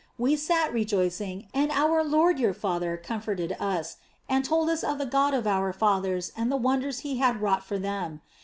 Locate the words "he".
7.01-7.17